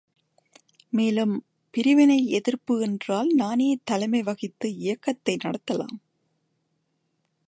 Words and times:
மேலும், 0.89 1.43
பிரிவினை 1.71 2.25
எதிர்ப்பு 2.27 2.81
என்றால் 2.81 3.29
நானே 3.33 3.77
தலைமை 3.83 4.23
வகித்து 4.23 4.75
இயக்கத்தை 4.75 5.37
நடத்தலாம். 5.43 5.97